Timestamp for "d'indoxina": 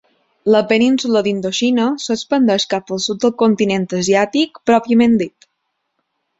1.27-1.85